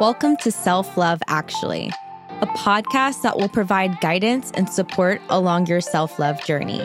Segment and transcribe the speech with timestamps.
[0.00, 1.92] Welcome to Self Love Actually,
[2.40, 6.82] a podcast that will provide guidance and support along your self love journey.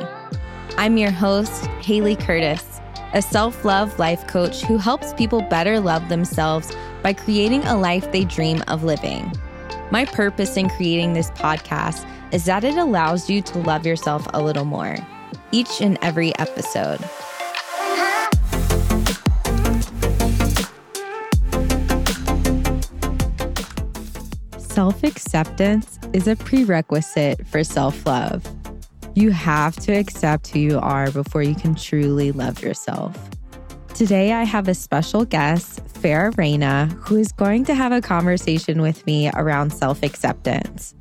[0.77, 2.81] I'm your host, Haley Curtis,
[3.13, 8.11] a self love life coach who helps people better love themselves by creating a life
[8.11, 9.31] they dream of living.
[9.91, 14.43] My purpose in creating this podcast is that it allows you to love yourself a
[14.43, 14.97] little more,
[15.53, 16.99] each and every episode.
[24.75, 28.45] Self acceptance is a prerequisite for self love.
[29.13, 33.17] You have to accept who you are before you can truly love yourself.
[33.93, 38.81] Today, I have a special guest, Farah Reyna, who is going to have a conversation
[38.81, 40.93] with me around self acceptance.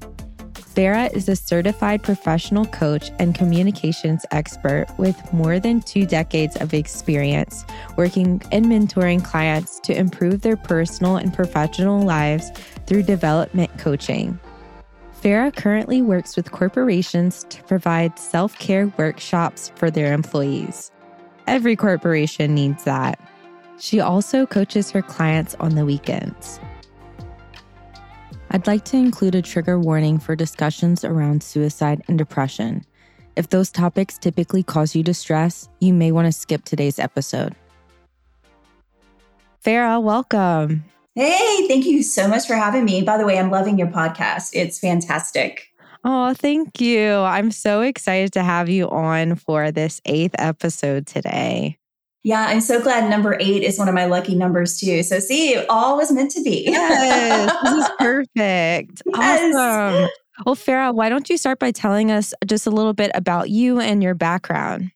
[0.74, 6.74] Farah is a certified professional coach and communications expert with more than two decades of
[6.74, 7.64] experience
[7.97, 12.50] working and mentoring clients to improve their personal and professional lives
[12.86, 14.36] through development coaching.
[15.22, 20.91] Farah currently works with corporations to provide self care workshops for their employees.
[21.47, 23.20] Every corporation needs that.
[23.78, 26.59] She also coaches her clients on the weekends.
[28.55, 32.84] I'd like to include a trigger warning for discussions around suicide and depression.
[33.34, 37.56] If those topics typically cause you distress, you may want to skip today's episode.
[39.66, 40.84] Farah, welcome.
[41.16, 43.02] Hey, thank you so much for having me.
[43.02, 44.50] By the way, I'm loving your podcast.
[44.52, 45.72] It's fantastic.
[46.05, 47.10] Oh, thank you.
[47.10, 51.77] I'm so excited to have you on for this eighth episode today.
[52.25, 55.03] Yeah, I'm so glad number eight is one of my lucky numbers too.
[55.03, 56.64] So, see, all was meant to be.
[56.66, 59.03] yes, this is perfect.
[59.06, 59.55] Yes.
[59.55, 60.08] Awesome.
[60.44, 63.78] Well, Farah, why don't you start by telling us just a little bit about you
[63.78, 64.91] and your background?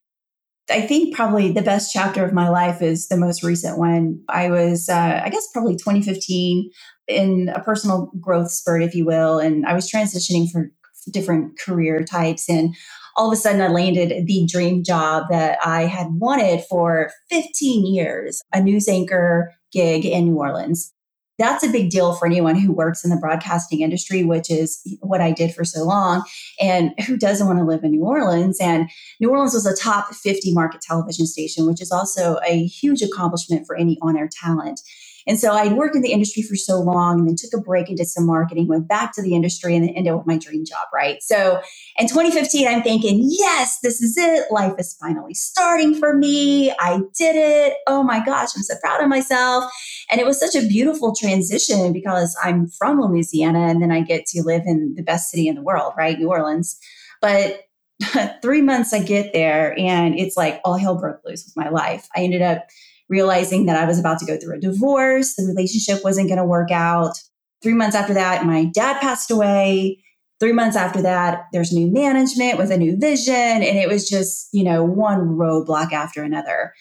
[0.71, 4.21] I think probably the best chapter of my life is the most recent one.
[4.29, 6.71] I was, uh, I guess, probably 2015
[7.07, 9.39] in a personal growth spurt, if you will.
[9.39, 10.71] And I was transitioning for
[11.11, 12.49] different career types.
[12.49, 12.75] And
[13.19, 17.85] all of a sudden I landed the dream job that I had wanted for 15
[17.93, 20.95] years, a news anchor gig in New Orleans.
[21.37, 25.21] That's a big deal for anyone who works in the broadcasting industry, which is what
[25.21, 26.25] I did for so long.
[26.61, 28.59] And who doesn't want to live in New Orleans?
[28.61, 28.89] And
[29.21, 33.67] New Orleans was a top 50 market television station, which is also a huge accomplishment
[33.67, 34.81] for any on air talent.
[35.29, 37.89] And so I'd worked in the industry for so long and then took a break
[37.89, 40.39] and did some marketing, went back to the industry and then ended up with my
[40.39, 41.23] dream job, right?
[41.23, 41.61] So
[41.99, 44.51] in 2015, I'm thinking, yes, this is it.
[44.51, 46.71] Life is finally starting for me.
[46.81, 47.77] I did it.
[47.87, 49.71] Oh my gosh, I'm so proud of myself.
[50.11, 54.25] And it was such a beautiful transition because I'm from Louisiana and then I get
[54.29, 56.19] to live in the best city in the world, right?
[56.19, 56.79] New Orleans.
[57.21, 57.65] But
[58.43, 62.09] three months I get there and it's like all hell broke loose with my life.
[62.17, 62.67] I ended up
[63.09, 65.35] realizing that I was about to go through a divorce.
[65.35, 67.15] The relationship wasn't going to work out.
[67.63, 70.03] Three months after that, my dad passed away.
[70.41, 73.35] Three months after that, there's new management with a new vision.
[73.35, 76.73] And it was just, you know, one roadblock after another.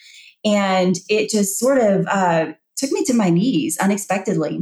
[0.45, 4.59] And it just sort of uh, took me to my knees unexpectedly.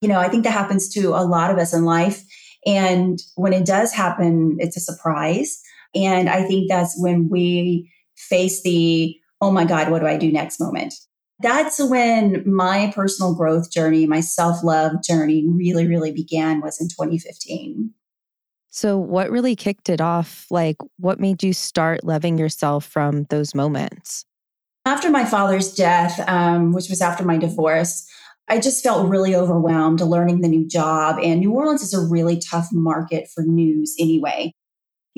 [0.00, 2.22] You know, I think that happens to a lot of us in life.
[2.64, 5.60] And when it does happen, it's a surprise.
[5.94, 10.32] And I think that's when we face the oh my God, what do I do
[10.32, 10.94] next moment?
[11.40, 16.88] That's when my personal growth journey, my self love journey really, really began was in
[16.88, 17.92] 2015.
[18.70, 20.46] So, what really kicked it off?
[20.50, 24.24] Like, what made you start loving yourself from those moments?
[24.84, 28.06] After my father's death, um, which was after my divorce,
[28.48, 31.18] I just felt really overwhelmed learning the new job.
[31.22, 34.54] And New Orleans is a really tough market for news anyway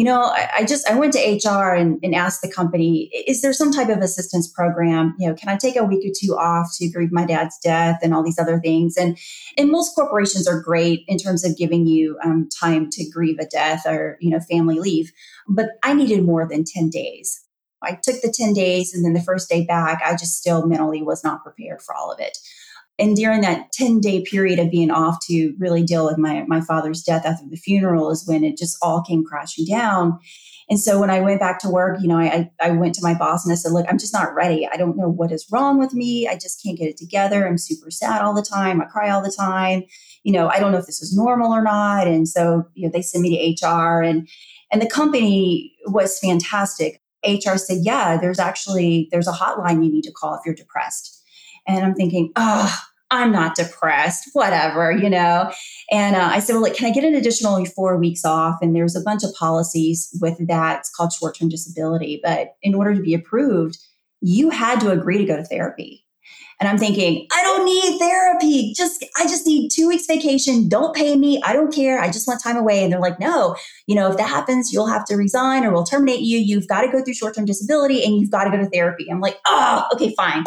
[0.00, 3.42] you know, I, I, just I went to HR and, and asked the company, is
[3.42, 5.14] there some type of assistance program?
[5.18, 7.98] You know, can I take a week or two off to grieve my dad's death
[8.02, 8.96] and all these other things?
[8.96, 9.18] And
[9.58, 13.44] and most corporations are great in terms of giving you um, time to grieve a
[13.44, 15.12] death or you know family leave,
[15.46, 17.38] but I needed more than ten days.
[17.82, 21.02] I took the 10 days and then the first day back, I just still mentally
[21.02, 22.36] was not prepared for all of it.
[23.00, 26.60] And during that 10 day period of being off to really deal with my, my
[26.60, 30.18] father's death after the funeral is when it just all came crashing down.
[30.68, 33.14] And so when I went back to work, you know, I, I went to my
[33.14, 34.68] boss and I said, look, I'm just not ready.
[34.70, 36.28] I don't know what is wrong with me.
[36.28, 37.46] I just can't get it together.
[37.46, 38.80] I'm super sad all the time.
[38.80, 39.82] I cry all the time.
[40.22, 42.06] You know, I don't know if this is normal or not.
[42.06, 44.28] And so, you know, they sent me to HR and,
[44.70, 47.00] and the company was fantastic.
[47.26, 51.20] HR said, yeah, there's actually, there's a hotline you need to call if you're depressed.
[51.66, 52.78] And I'm thinking, oh,
[53.10, 55.52] I'm not depressed, whatever, you know.
[55.90, 58.58] And uh, I said, well, like, can I get an additional four weeks off?
[58.62, 60.80] And there's a bunch of policies with that.
[60.80, 62.20] It's called short term disability.
[62.22, 63.78] But in order to be approved,
[64.20, 66.04] you had to agree to go to therapy.
[66.60, 68.74] And I'm thinking, I don't need therapy.
[68.76, 70.68] Just, I just need two weeks vacation.
[70.68, 71.40] Don't pay me.
[71.42, 71.98] I don't care.
[71.98, 72.84] I just want time away.
[72.84, 73.56] And they're like, no,
[73.86, 76.38] you know, if that happens, you'll have to resign or we'll terminate you.
[76.38, 79.08] You've got to go through short term disability and you've got to go to therapy.
[79.10, 80.44] I'm like, oh, okay, fine.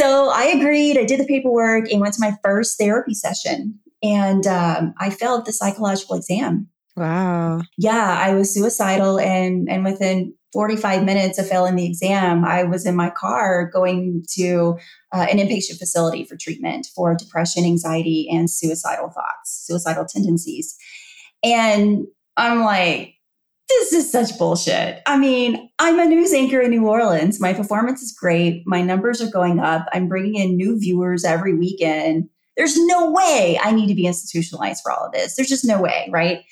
[0.00, 0.96] So I agreed.
[0.96, 3.78] I did the paperwork and went to my first therapy session.
[4.02, 6.68] And um, I failed the psychological exam.
[6.96, 7.62] Wow.
[7.76, 9.18] Yeah, I was suicidal.
[9.18, 14.24] And, and within 45 minutes of failing the exam, I was in my car going
[14.36, 14.78] to
[15.12, 20.76] uh, an inpatient facility for treatment for depression, anxiety, and suicidal thoughts, suicidal tendencies.
[21.42, 22.06] And
[22.36, 23.14] I'm like,
[23.68, 25.02] this is such bullshit.
[25.06, 27.40] I mean, I'm a news anchor in New Orleans.
[27.40, 28.62] My performance is great.
[28.66, 29.86] My numbers are going up.
[29.92, 32.28] I'm bringing in new viewers every weekend.
[32.56, 35.36] There's no way I need to be institutionalized for all of this.
[35.36, 36.44] There's just no way, right?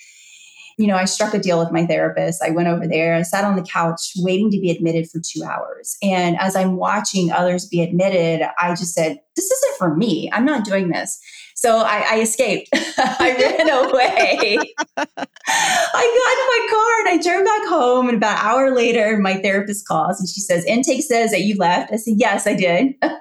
[0.79, 2.43] you know, I struck a deal with my therapist.
[2.43, 5.43] I went over there, I sat on the couch waiting to be admitted for two
[5.43, 5.97] hours.
[6.03, 10.31] And as I'm watching others be admitted, I just said, This isn't for me.
[10.33, 11.19] I'm not doing this.
[11.57, 12.69] So I, I escaped.
[12.75, 14.59] I ran away.
[14.99, 18.09] I got in my car and I drove back home.
[18.09, 21.57] And about an hour later, my therapist calls and she says, Intake says that you
[21.57, 21.91] left.
[21.95, 22.95] I said, Yes, I did.
[23.03, 23.17] and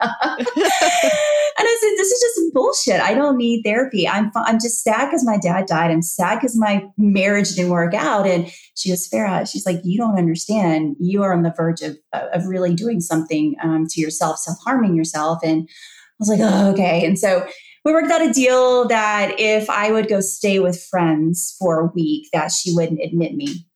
[1.58, 3.00] I said, This is just bullshit.
[3.00, 4.06] I don't need therapy.
[4.06, 5.92] I'm, I'm just sad because my dad died.
[5.92, 8.28] I'm sad because my marriage didn't work out.
[8.28, 10.98] And she goes, Farah, she's like, You don't understand.
[11.00, 14.94] You are on the verge of, of really doing something um, to yourself, self harming
[14.98, 15.40] yourself.
[15.42, 17.06] And I was like, oh, okay.
[17.06, 17.46] And so
[17.86, 21.92] we worked out a deal that if I would go stay with friends for a
[21.94, 23.68] week, that she wouldn't admit me.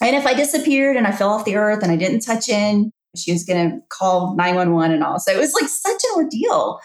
[0.00, 2.92] And if I disappeared and I fell off the earth and I didn't touch in,
[3.16, 5.18] she was going to call 911 and all.
[5.18, 6.78] So it was like such an ordeal.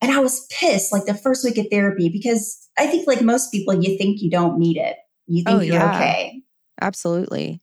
[0.00, 3.50] And I was pissed like the first week of therapy because I think, like most
[3.50, 4.96] people, you think you don't need it.
[5.26, 5.96] You think oh, you're yeah.
[5.96, 6.42] okay.
[6.80, 7.60] Absolutely.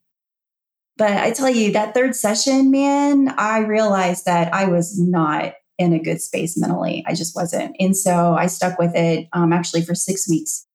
[0.98, 5.94] But I tell you, that third session, man, I realized that I was not in
[5.94, 7.04] a good space mentally.
[7.08, 7.76] I just wasn't.
[7.80, 10.66] And so I stuck with it um, actually for six weeks.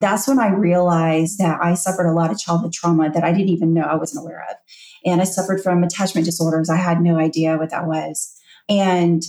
[0.00, 3.48] That's when I realized that I suffered a lot of childhood trauma that I didn't
[3.48, 4.56] even know I wasn't aware of.
[5.04, 6.68] And I suffered from attachment disorders.
[6.68, 8.34] I had no idea what that was.
[8.68, 9.22] And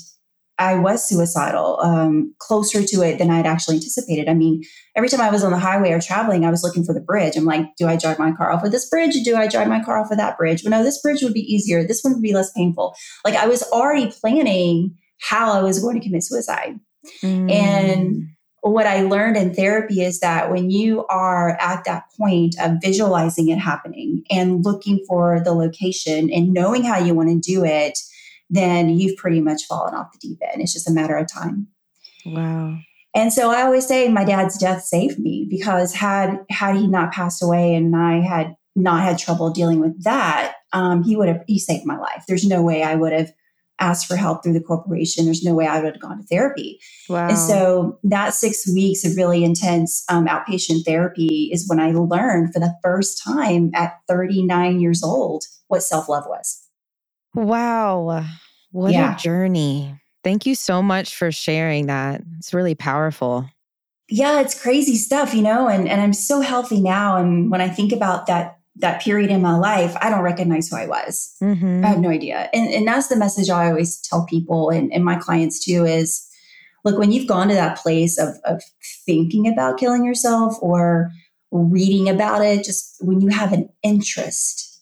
[0.60, 4.28] I was suicidal, um, closer to it than I'd actually anticipated.
[4.28, 4.64] I mean,
[4.96, 7.38] every time I was on the highway or traveling, I was looking for the bridge.
[7.38, 9.14] I'm like, do I drive my car off of this bridge?
[9.24, 10.64] Do I drive my car off of that bridge?
[10.64, 11.86] Well, no, this bridge would be easier.
[11.86, 12.96] This one would be less painful.
[13.24, 16.80] Like I was already planning how I was going to commit suicide.
[17.24, 17.52] Mm.
[17.52, 18.28] And
[18.62, 23.50] what I learned in therapy is that when you are at that point of visualizing
[23.50, 27.98] it happening and looking for the location and knowing how you want to do it,
[28.50, 30.62] then you've pretty much fallen off the deep end.
[30.62, 31.68] It's just a matter of time.
[32.26, 32.78] Wow.
[33.16, 37.12] And so I always say my dad's death saved me because had had he not
[37.12, 41.44] passed away and I had not had trouble dealing with that, um, he would have
[41.48, 42.26] he saved my life.
[42.28, 43.32] There's no way I would have
[43.80, 45.26] asked for help through the corporation.
[45.26, 46.80] There's no way I would have gone to therapy.
[47.10, 47.30] Wow.
[47.30, 52.54] And so that six weeks of really intense um, outpatient therapy is when I learned
[52.54, 56.66] for the first time at 39 years old what self love was.
[57.36, 58.26] Wow.
[58.72, 59.16] What yeah.
[59.16, 60.00] a journey.
[60.24, 62.22] Thank you so much for sharing that.
[62.38, 63.50] It's really powerful.
[64.10, 67.18] Yeah, it's crazy stuff, you know, and, and I'm so healthy now.
[67.18, 70.78] And when I think about that that period in my life, I don't recognize who
[70.78, 71.36] I was.
[71.42, 71.84] Mm-hmm.
[71.84, 72.50] I have no idea.
[72.54, 76.28] And, and that's the message I always tell people and, and my clients too is
[76.84, 78.62] look, when you've gone to that place of, of
[79.06, 81.12] thinking about killing yourself or
[81.52, 84.82] reading about it, just when you have an interest,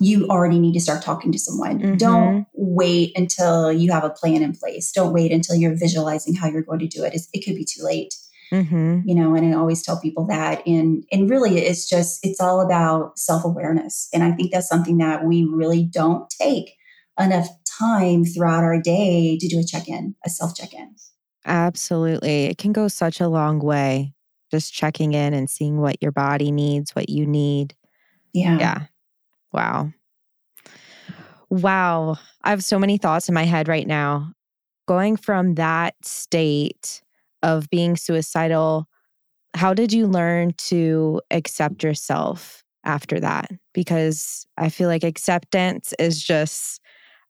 [0.00, 1.80] you already need to start talking to someone.
[1.80, 1.96] Mm-hmm.
[1.96, 4.92] Don't wait until you have a plan in place.
[4.92, 7.14] Don't wait until you're visualizing how you're going to do it.
[7.14, 8.14] It's, it could be too late.
[8.52, 9.00] Mm-hmm.
[9.04, 10.66] You know, and I always tell people that.
[10.66, 14.08] And and really it's just it's all about self-awareness.
[14.14, 16.76] And I think that's something that we really don't take
[17.18, 17.48] enough
[17.78, 20.94] time throughout our day to do a check-in, a self-check-in.
[21.44, 22.44] Absolutely.
[22.46, 24.12] It can go such a long way.
[24.50, 27.74] Just checking in and seeing what your body needs, what you need.
[28.32, 28.58] Yeah.
[28.58, 28.80] Yeah.
[29.52, 29.92] Wow.
[31.50, 32.16] Wow.
[32.42, 34.32] I have so many thoughts in my head right now.
[34.86, 37.02] Going from that state
[37.46, 38.88] of being suicidal,
[39.54, 43.50] how did you learn to accept yourself after that?
[43.72, 46.80] Because I feel like acceptance is just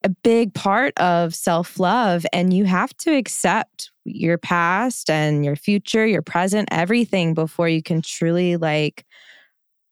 [0.03, 5.57] a big part of self love, and you have to accept your past and your
[5.57, 9.05] future, your present, everything before you can truly like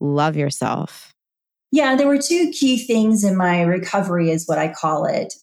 [0.01, 1.13] love yourself.
[1.71, 5.35] Yeah, there were two key things in my recovery, is what I call it.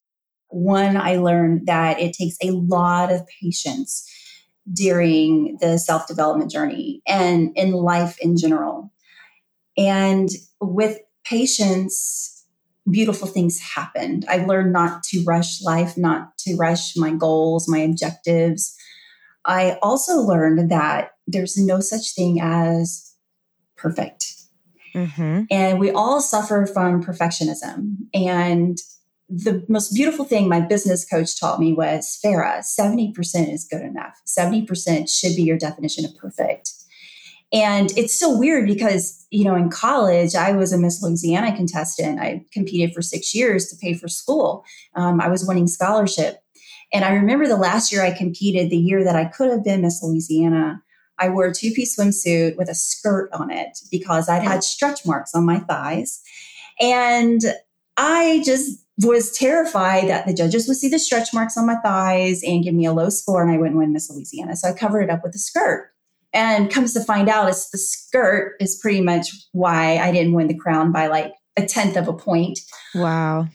[0.47, 4.09] One, I learned that it takes a lot of patience
[4.71, 8.91] during the self development journey and in life in general.
[9.77, 12.45] And with patience,
[12.89, 14.25] beautiful things happened.
[14.27, 18.75] I learned not to rush life, not to rush my goals, my objectives.
[19.45, 23.13] I also learned that there's no such thing as
[23.75, 24.25] perfect.
[24.93, 25.43] Mm-hmm.
[25.49, 27.95] And we all suffer from perfectionism.
[28.13, 28.77] And
[29.31, 34.21] the most beautiful thing my business coach taught me was Farah, 70% is good enough.
[34.27, 36.73] 70% should be your definition of perfect.
[37.53, 42.19] And it's so weird because, you know, in college, I was a Miss Louisiana contestant.
[42.19, 44.65] I competed for six years to pay for school.
[44.95, 46.43] Um, I was winning scholarship.
[46.93, 49.81] And I remember the last year I competed, the year that I could have been
[49.81, 50.81] Miss Louisiana,
[51.19, 55.05] I wore a two piece swimsuit with a skirt on it because I'd had stretch
[55.05, 56.21] marks on my thighs.
[56.81, 57.41] And
[57.95, 62.43] I just was terrified that the judges would see the stretch marks on my thighs
[62.43, 64.55] and give me a low score and I wouldn't win Miss Louisiana.
[64.55, 65.89] So I covered it up with a skirt.
[66.33, 70.47] And comes to find out, it's the skirt is pretty much why I didn't win
[70.47, 72.59] the crown by like a tenth of a point.
[72.95, 73.47] Wow.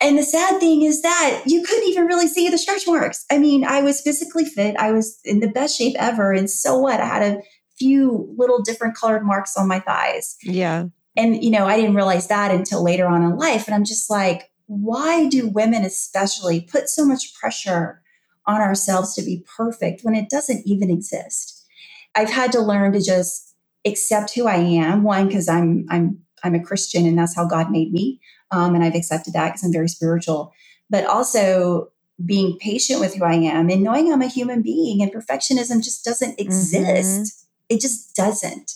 [0.00, 3.24] And the sad thing is that you couldn't even really see the stretch marks.
[3.30, 6.32] I mean, I was physically fit, I was in the best shape ever.
[6.32, 7.00] And so what?
[7.00, 7.40] I had a
[7.78, 10.36] few little different colored marks on my thighs.
[10.42, 10.86] Yeah.
[11.16, 13.66] And, you know, I didn't realize that until later on in life.
[13.66, 18.02] And I'm just like, why do women especially put so much pressure
[18.46, 21.66] on ourselves to be perfect when it doesn't even exist?
[22.14, 23.54] I've had to learn to just
[23.86, 25.02] accept who I am.
[25.02, 28.20] One, because I'm I'm I'm a Christian and that's how God made me,
[28.50, 30.52] um, and I've accepted that because I'm very spiritual.
[30.90, 31.90] But also
[32.24, 36.04] being patient with who I am and knowing I'm a human being and perfectionism just
[36.04, 36.46] doesn't mm-hmm.
[36.46, 37.20] exist.
[37.20, 37.76] Mm-hmm.
[37.76, 38.72] It just doesn't.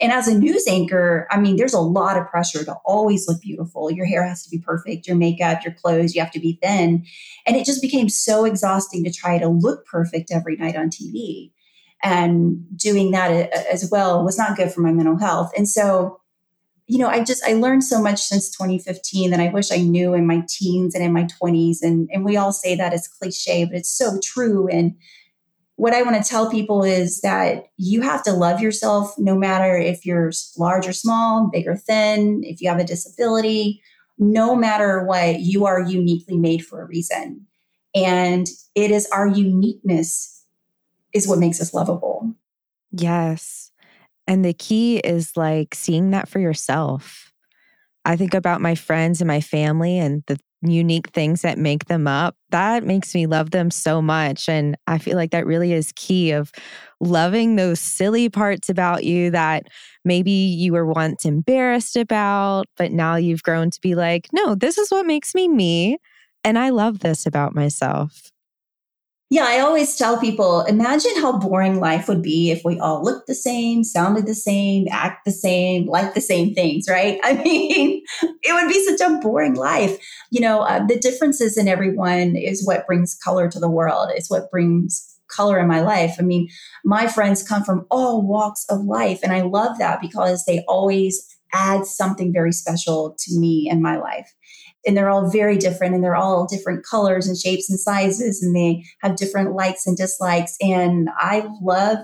[0.00, 3.40] And as a news anchor, I mean, there's a lot of pressure to always look
[3.40, 3.90] beautiful.
[3.90, 7.04] Your hair has to be perfect, your makeup, your clothes, you have to be thin.
[7.46, 11.50] And it just became so exhausting to try to look perfect every night on TV
[12.02, 15.50] and doing that uh, uh, as well was not good for my mental health.
[15.56, 16.20] And so,
[16.86, 20.14] you know, I just I learned so much since 2015 that I wish I knew
[20.14, 21.78] in my teens and in my 20s.
[21.82, 24.68] And and we all say that it's cliche, but it's so true.
[24.68, 24.94] And
[25.78, 29.76] what I want to tell people is that you have to love yourself no matter
[29.76, 33.80] if you're large or small, big or thin, if you have a disability,
[34.18, 37.46] no matter what, you are uniquely made for a reason.
[37.94, 40.44] And it is our uniqueness
[41.14, 42.34] is what makes us lovable.
[42.90, 43.70] Yes.
[44.26, 47.32] And the key is like seeing that for yourself.
[48.04, 52.06] I think about my friends and my family and the unique things that make them
[52.06, 52.34] up.
[52.50, 54.48] That makes me love them so much.
[54.48, 56.50] And I feel like that really is key of
[57.00, 59.64] loving those silly parts about you that
[60.04, 64.78] maybe you were once embarrassed about, but now you've grown to be like, no, this
[64.78, 65.98] is what makes me me.
[66.42, 68.30] And I love this about myself.
[69.30, 73.26] Yeah, I always tell people imagine how boring life would be if we all looked
[73.26, 77.20] the same, sounded the same, act the same, like the same things, right?
[77.24, 79.98] I mean, it would be such a boring life.
[80.30, 84.30] You know, uh, the differences in everyone is what brings color to the world, it's
[84.30, 86.16] what brings color in my life.
[86.18, 86.48] I mean,
[86.82, 91.22] my friends come from all walks of life, and I love that because they always
[91.52, 94.34] add something very special to me and my life
[94.88, 98.56] and they're all very different and they're all different colors and shapes and sizes and
[98.56, 101.98] they have different likes and dislikes and i love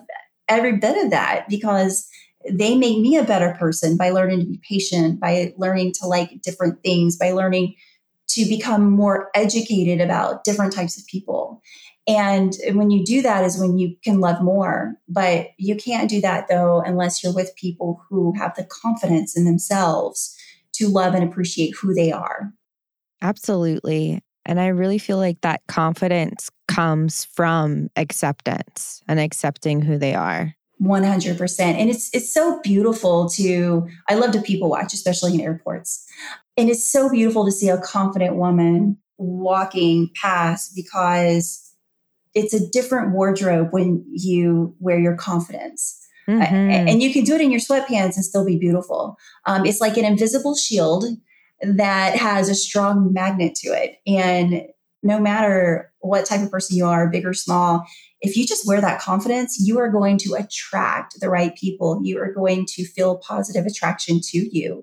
[0.49, 2.07] every bit of that because
[2.53, 6.41] they make me a better person by learning to be patient by learning to like
[6.43, 7.75] different things by learning
[8.29, 11.63] to become more educated about different types of people.
[12.07, 16.21] And when you do that is when you can love more but you can't do
[16.21, 20.37] that though unless you're with people who have the confidence in themselves
[20.75, 22.53] to love and appreciate who they are
[23.25, 24.23] Absolutely.
[24.45, 30.55] And I really feel like that confidence comes from acceptance and accepting who they are.
[30.83, 31.61] 100%.
[31.61, 36.05] And it's it's so beautiful to I love to people watch especially in airports.
[36.59, 41.73] And it's so beautiful to see a confident woman walking past because
[42.35, 45.99] it's a different wardrobe when you wear your confidence.
[46.29, 46.55] Mm-hmm.
[46.55, 49.17] And you can do it in your sweatpants and still be beautiful.
[49.47, 51.05] Um, it's like an invisible shield
[51.63, 53.97] that has a strong magnet to it.
[54.07, 54.63] And
[55.03, 57.85] no matter what type of person you are, big or small,
[58.21, 62.01] if you just wear that confidence, you are going to attract the right people.
[62.03, 64.83] You are going to feel positive attraction to you.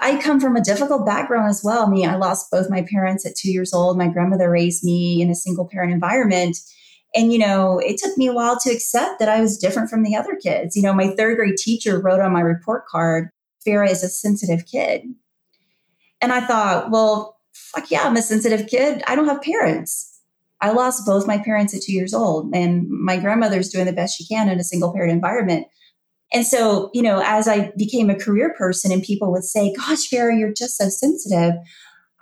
[0.00, 1.86] I come from a difficult background as well.
[1.86, 3.98] I mean, I lost both my parents at two years old.
[3.98, 6.56] My grandmother raised me in a single parent environment.
[7.14, 10.02] And, you know, it took me a while to accept that I was different from
[10.02, 10.74] the other kids.
[10.74, 13.28] You know, my third grade teacher wrote on my report card,
[13.66, 15.02] Farah is a sensitive kid.
[16.22, 19.02] And I thought, well, fuck yeah, I'm a sensitive kid.
[19.06, 20.08] I don't have parents.
[20.60, 24.16] I lost both my parents at two years old, and my grandmother's doing the best
[24.16, 25.66] she can in a single parent environment.
[26.32, 30.08] And so, you know, as I became a career person and people would say, Gosh,
[30.08, 31.54] Farah, you're just so sensitive.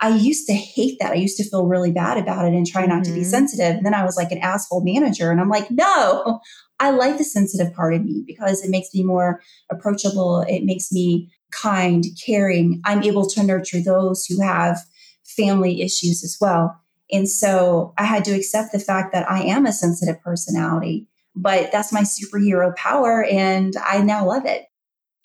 [0.01, 1.11] I used to hate that.
[1.11, 3.03] I used to feel really bad about it and try not mm-hmm.
[3.03, 3.29] to be mm-hmm.
[3.29, 3.75] sensitive.
[3.75, 5.31] And then I was like an asshole manager.
[5.31, 6.41] And I'm like, no,
[6.79, 10.41] I like the sensitive part of me because it makes me more approachable.
[10.41, 12.81] It makes me kind, caring.
[12.85, 14.79] I'm able to nurture those who have
[15.23, 16.77] family issues as well.
[17.11, 21.71] And so I had to accept the fact that I am a sensitive personality, but
[21.71, 23.25] that's my superhero power.
[23.25, 24.65] And I now love it.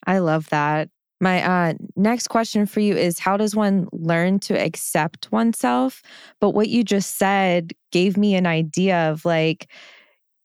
[0.06, 0.88] I love that.
[1.20, 6.02] My uh, next question for you is How does one learn to accept oneself?
[6.40, 9.68] But what you just said gave me an idea of like,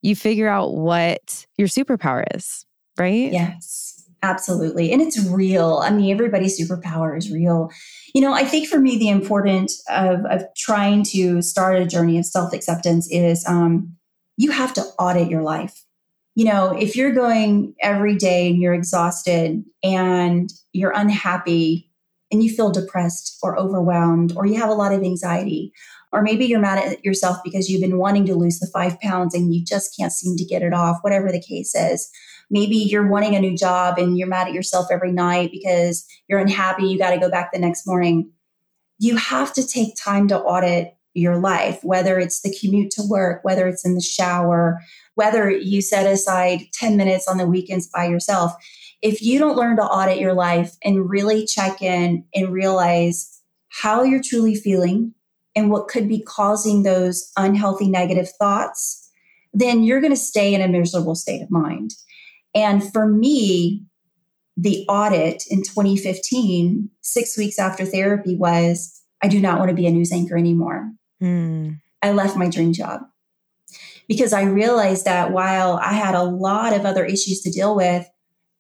[0.01, 2.65] you figure out what your superpower is,
[2.97, 3.31] right?
[3.31, 4.91] Yes, absolutely.
[4.91, 5.81] And it's real.
[5.83, 7.69] I mean, everybody's superpower is real.
[8.13, 12.17] You know, I think for me, the important of, of trying to start a journey
[12.17, 13.95] of self acceptance is um,
[14.37, 15.83] you have to audit your life
[16.35, 21.91] you know, if you're going every day and you're exhausted and you're unhappy
[22.31, 25.73] and you feel depressed or overwhelmed or you have a lot of anxiety,
[26.13, 29.33] or maybe you're mad at yourself because you've been wanting to lose the five pounds
[29.33, 32.09] and you just can't seem to get it off, whatever the case is.
[32.51, 36.39] Maybe you're wanting a new job and you're mad at yourself every night because you're
[36.39, 38.29] unhappy, you got to go back the next morning.
[38.99, 43.43] You have to take time to audit your life, whether it's the commute to work,
[43.43, 44.81] whether it's in the shower,
[45.15, 48.53] whether you set aside 10 minutes on the weekends by yourself.
[49.01, 54.03] If you don't learn to audit your life and really check in and realize how
[54.03, 55.13] you're truly feeling
[55.55, 59.09] and what could be causing those unhealthy negative thoughts,
[59.53, 61.93] then you're going to stay in a miserable state of mind.
[62.53, 63.85] And for me,
[64.57, 69.87] the audit in 2015, six weeks after therapy, was I do not want to be
[69.87, 70.91] a news anchor anymore.
[71.21, 71.79] Mm.
[72.01, 73.01] I left my dream job
[74.07, 78.07] because I realized that while I had a lot of other issues to deal with,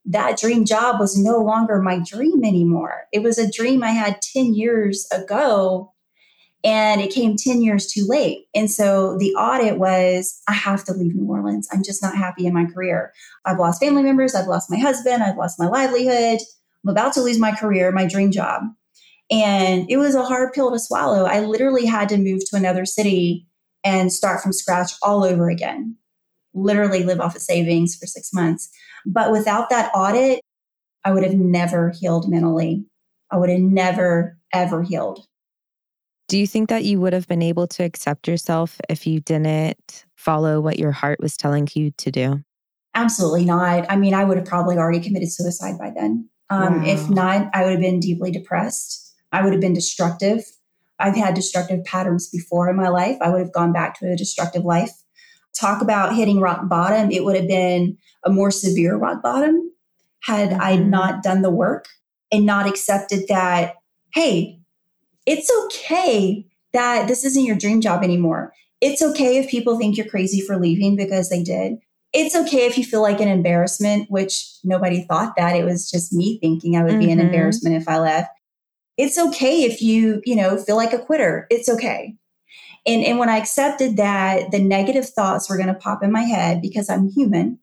[0.05, 3.03] that dream job was no longer my dream anymore.
[3.11, 5.90] It was a dream I had 10 years ago
[6.63, 8.45] and it came 10 years too late.
[8.53, 11.67] And so the audit was I have to leave New Orleans.
[11.71, 13.13] I'm just not happy in my career.
[13.45, 16.39] I've lost family members, I've lost my husband, I've lost my livelihood.
[16.83, 18.63] I'm about to lose my career, my dream job.
[19.29, 21.25] And it was a hard pill to swallow.
[21.25, 23.47] I literally had to move to another city
[23.83, 25.95] and start from scratch all over again.
[26.53, 28.69] Literally live off of savings for six months.
[29.05, 30.41] But without that audit,
[31.05, 32.85] I would have never healed mentally.
[33.31, 35.25] I would have never, ever healed.
[36.31, 40.05] Do you think that you would have been able to accept yourself if you didn't
[40.15, 42.41] follow what your heart was telling you to do?
[42.95, 43.85] Absolutely not.
[43.91, 46.29] I mean, I would have probably already committed suicide by then.
[46.49, 46.87] Um, wow.
[46.87, 49.13] If not, I would have been deeply depressed.
[49.33, 50.45] I would have been destructive.
[50.99, 53.17] I've had destructive patterns before in my life.
[53.19, 54.91] I would have gone back to a destructive life.
[55.59, 57.11] Talk about hitting rock bottom.
[57.11, 59.69] It would have been a more severe rock bottom
[60.21, 60.61] had mm-hmm.
[60.61, 61.87] I not done the work
[62.31, 63.75] and not accepted that,
[64.13, 64.60] hey,
[65.25, 68.53] it's okay that this isn't your dream job anymore.
[68.79, 71.77] It's okay if people think you're crazy for leaving because they did.
[72.13, 75.55] It's okay if you feel like an embarrassment, which nobody thought that.
[75.55, 76.99] It was just me thinking I would mm-hmm.
[76.99, 77.27] be an mm-hmm.
[77.27, 78.29] embarrassment if I left
[79.01, 81.47] it's okay if you, you know, feel like a quitter.
[81.49, 82.15] It's okay.
[82.85, 86.21] And, and when I accepted that the negative thoughts were going to pop in my
[86.21, 87.57] head because I'm human,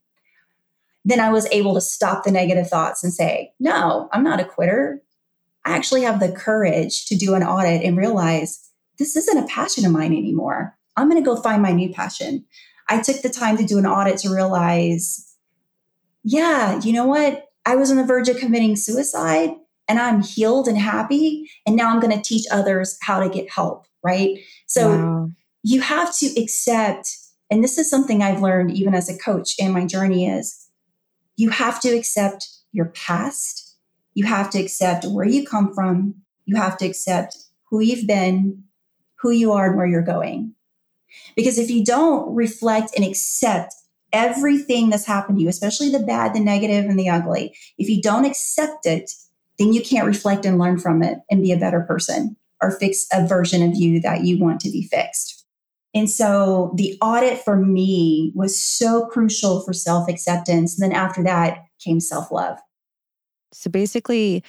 [1.05, 4.45] then I was able to stop the negative thoughts and say, no, I'm not a
[4.45, 5.01] quitter.
[5.65, 9.85] I actually have the courage to do an audit and realize this isn't a passion
[9.85, 10.77] of mine anymore.
[10.97, 12.45] I'm going to go find my new passion.
[12.89, 15.33] I took the time to do an audit to realize,
[16.23, 17.49] yeah, you know what?
[17.65, 19.51] I was on the verge of committing suicide
[19.87, 21.49] and I'm healed and happy.
[21.65, 23.85] And now I'm going to teach others how to get help.
[24.03, 24.39] Right.
[24.65, 25.31] So wow.
[25.63, 27.15] you have to accept,
[27.51, 30.67] and this is something I've learned even as a coach in my journey is
[31.35, 33.68] you have to accept your past.
[34.13, 36.15] You have to accept where you come from.
[36.45, 37.37] You have to accept
[37.69, 38.63] who you've been,
[39.19, 40.53] who you are, and where you're going.
[41.35, 43.73] Because if you don't reflect and accept
[44.11, 48.01] everything that's happened to you, especially the bad, the negative, and the ugly, if you
[48.01, 49.11] don't accept it
[49.59, 53.05] then you can't reflect and learn from it and be a better person or fix
[53.13, 55.45] a version of you that you want to be fixed.
[55.93, 60.79] And so the audit for me was so crucial for self acceptance.
[60.79, 62.57] And then after that came self love.
[63.59, 64.43] So basically,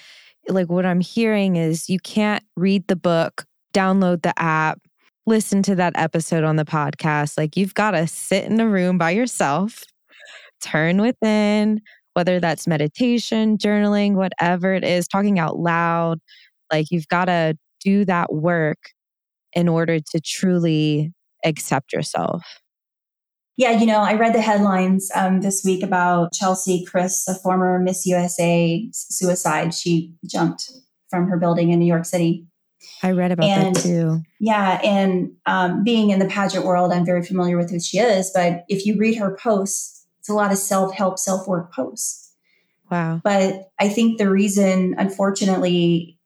[0.48, 3.44] like what I'm hearing is you can't read the book,
[3.74, 4.80] download the app,
[5.26, 7.36] listen to that episode on the podcast.
[7.36, 9.84] Like you've got to sit in a room by yourself,
[10.60, 11.80] turn within,
[12.14, 16.18] whether that's meditation, journaling, whatever it is, talking out loud.
[16.72, 18.78] Like you've got to do that work
[19.52, 21.12] in order to truly
[21.44, 22.42] accept yourself.
[23.60, 27.78] Yeah, you know, I read the headlines um, this week about Cheslie Kryst, a former
[27.78, 29.74] Miss USA suicide.
[29.74, 30.72] She jumped
[31.10, 32.46] from her building in New York City.
[33.02, 34.22] I read about and, that too.
[34.38, 38.30] Yeah, and um, being in the pageant world, I'm very familiar with who she is.
[38.34, 42.32] But if you read her posts, it's a lot of self help, self work posts.
[42.90, 43.20] Wow.
[43.22, 46.18] But I think the reason, unfortunately,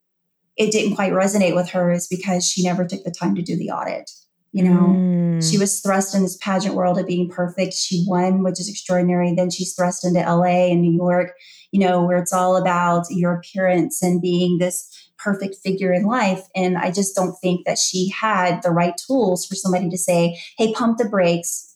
[0.55, 3.57] it didn't quite resonate with her is because she never took the time to do
[3.57, 4.09] the audit.
[4.55, 5.51] You know, mm.
[5.51, 7.73] she was thrust in this pageant world of being perfect.
[7.73, 9.35] She won, which is extraordinary.
[9.35, 11.33] Then she's thrust into LA and New York,
[11.73, 16.47] you know, where it's all about your appearance and being this perfect figure in life.
[16.55, 20.39] And I just don't think that she had the right tools for somebody to say,
[20.57, 21.75] hey, pump the brakes,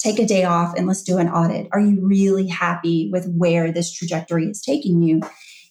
[0.00, 1.68] take a day off, and let's do an audit.
[1.70, 5.20] Are you really happy with where this trajectory is taking you?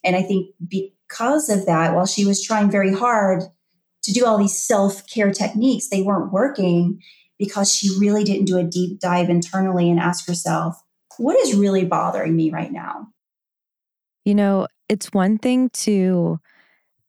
[0.05, 3.43] And I think because of that, while she was trying very hard
[4.03, 7.01] to do all these self care techniques, they weren't working
[7.37, 10.75] because she really didn't do a deep dive internally and ask herself,
[11.17, 13.07] what is really bothering me right now?
[14.25, 16.39] You know, it's one thing to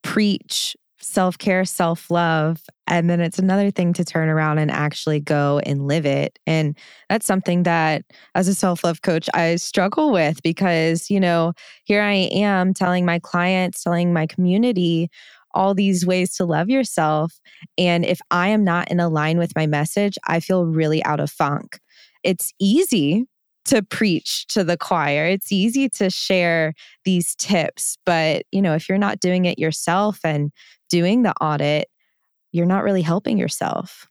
[0.02, 2.62] preach self care, self love.
[2.86, 6.38] And then it's another thing to turn around and actually go and live it.
[6.46, 6.76] And
[7.08, 11.52] that's something that, as a self love coach, I struggle with because, you know,
[11.84, 15.10] here I am telling my clients, telling my community
[15.54, 17.40] all these ways to love yourself.
[17.76, 21.20] And if I am not in a line with my message, I feel really out
[21.20, 21.78] of funk.
[22.22, 23.26] It's easy
[23.66, 25.26] to preach to the choir.
[25.26, 30.20] It's easy to share these tips, but you know, if you're not doing it yourself
[30.24, 30.50] and
[30.88, 31.88] doing the audit,
[32.52, 34.08] you're not really helping yourself.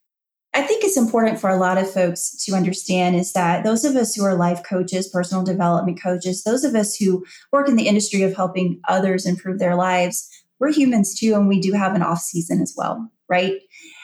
[0.53, 3.95] I think it's important for a lot of folks to understand is that those of
[3.95, 7.87] us who are life coaches, personal development coaches, those of us who work in the
[7.87, 10.27] industry of helping others improve their lives,
[10.59, 13.53] we're humans too, and we do have an off season as well, right?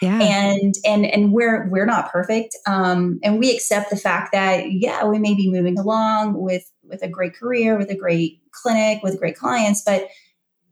[0.02, 0.20] Yeah.
[0.22, 2.56] And and and we're we're not perfect.
[2.68, 7.02] Um, and we accept the fact that yeah, we may be moving along with with
[7.02, 10.08] a great career, with a great clinic, with great clients, but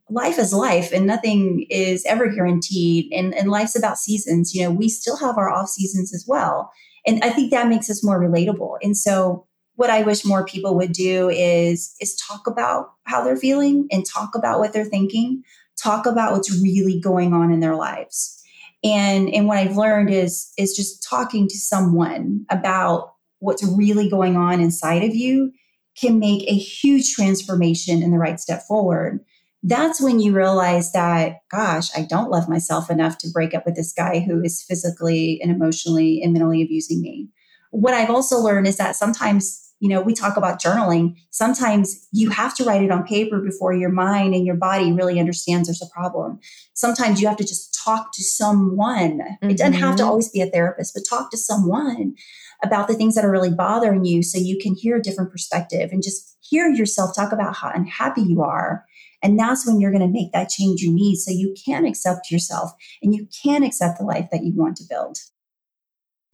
[0.09, 4.69] life is life and nothing is ever guaranteed and, and life's about seasons you know
[4.69, 6.69] we still have our off seasons as well
[7.07, 10.75] and i think that makes us more relatable and so what I wish more people
[10.75, 15.43] would do is is talk about how they're feeling and talk about what they're thinking,
[15.83, 18.41] talk about what's really going on in their lives.
[18.83, 24.37] And and what I've learned is is just talking to someone about what's really going
[24.37, 25.51] on inside of you
[25.99, 29.19] can make a huge transformation in the right step forward.
[29.61, 33.75] That's when you realize that, gosh, I don't love myself enough to break up with
[33.75, 37.29] this guy who is physically and emotionally and mentally abusing me.
[37.71, 41.17] What I've also learned is that sometimes you know, we talk about journaling.
[41.29, 45.19] Sometimes you have to write it on paper before your mind and your body really
[45.19, 46.39] understands there's a problem.
[46.73, 49.19] Sometimes you have to just talk to someone.
[49.19, 49.49] Mm-hmm.
[49.49, 50.09] It doesn't have to mm-hmm.
[50.09, 52.15] always be a therapist, but talk to someone
[52.63, 55.89] about the things that are really bothering you so you can hear a different perspective
[55.91, 58.85] and just hear yourself talk about how unhappy you are.
[59.21, 62.31] And that's when you're going to make that change you need so you can accept
[62.31, 65.17] yourself and you can accept the life that you want to build.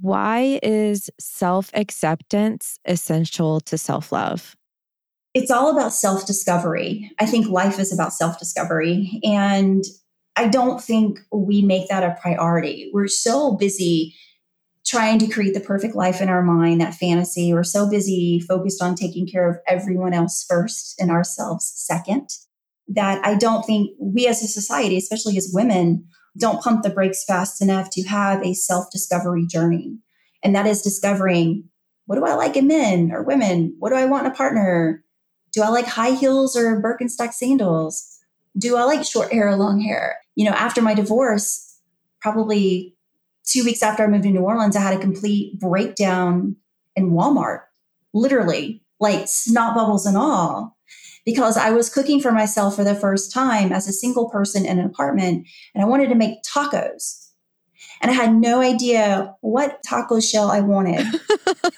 [0.01, 4.55] Why is self acceptance essential to self love?
[5.33, 7.12] It's all about self discovery.
[7.19, 9.19] I think life is about self discovery.
[9.23, 9.83] And
[10.35, 12.89] I don't think we make that a priority.
[12.93, 14.15] We're so busy
[14.85, 17.53] trying to create the perfect life in our mind, that fantasy.
[17.53, 22.29] We're so busy focused on taking care of everyone else first and ourselves second
[22.88, 26.07] that I don't think we as a society, especially as women,
[26.39, 29.97] don't pump the brakes fast enough to have a self discovery journey.
[30.43, 31.65] And that is discovering
[32.06, 33.75] what do I like in men or women?
[33.78, 35.04] What do I want in a partner?
[35.52, 38.19] Do I like high heels or Birkenstock sandals?
[38.58, 40.17] Do I like short hair or long hair?
[40.36, 41.78] You know, after my divorce,
[42.19, 42.95] probably
[43.43, 46.56] two weeks after I moved to New Orleans, I had a complete breakdown
[46.95, 47.62] in Walmart,
[48.13, 50.79] literally, like snot bubbles and all
[51.30, 54.80] because I was cooking for myself for the first time as a single person in
[54.80, 57.28] an apartment and I wanted to make tacos.
[58.02, 61.06] And I had no idea what taco shell I wanted.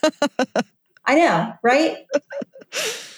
[1.06, 1.98] I know, right?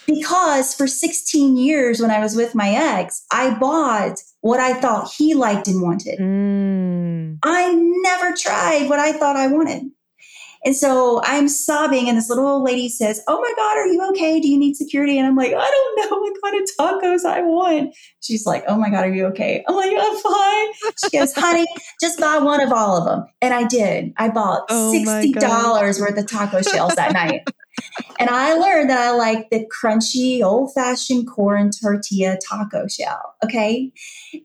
[0.07, 5.11] Because for 16 years when I was with my ex, I bought what I thought
[5.15, 6.17] he liked and wanted.
[6.17, 7.37] Mm.
[7.43, 9.83] I never tried what I thought I wanted.
[10.65, 14.09] And so I'm sobbing, and this little old lady says, Oh my God, are you
[14.11, 14.39] okay?
[14.39, 15.17] Do you need security?
[15.17, 17.95] And I'm like, I don't know what kind of tacos I want.
[18.21, 19.63] She's like, Oh my God, are you okay?
[19.67, 20.93] I'm like, I'm fine.
[21.03, 21.65] She goes, Honey,
[21.99, 23.25] just buy one of all of them.
[23.41, 24.13] And I did.
[24.17, 27.47] I bought oh $60 worth of taco shells that night.
[28.19, 33.35] And I learned that I like the crunchy, old fashioned corn tortilla taco shell.
[33.43, 33.91] Okay.